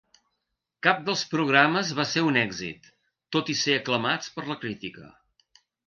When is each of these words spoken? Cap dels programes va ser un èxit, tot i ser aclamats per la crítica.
Cap 0.87 1.03
dels 1.09 1.23
programes 1.33 1.91
va 2.01 2.07
ser 2.13 2.25
un 2.29 2.41
èxit, 2.45 2.91
tot 3.37 3.55
i 3.57 3.61
ser 3.63 3.79
aclamats 3.81 4.35
per 4.39 4.49
la 4.51 4.63
crítica. 4.67 5.13